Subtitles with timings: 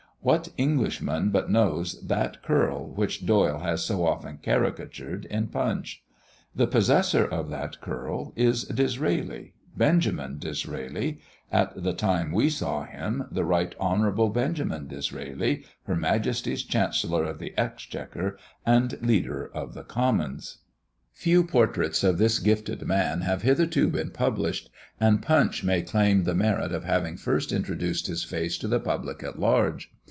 [0.23, 6.03] What Englishman but knows that curl which Doyle has so often caricatured in Punch?
[6.55, 13.25] The possessor of that curl is Disraeli, Benjamin Disraeli, at the time we saw him
[13.31, 19.83] the Right Honourable Benjamin Disraeli, her Majesty's Chancellor of the Exchequer and Leader of the
[19.83, 20.59] Commons.
[21.13, 26.35] Few portraits of this gifted man have hitherto been published; and Punch may claim the
[26.35, 29.91] merit of having first introduced his face to the public at large.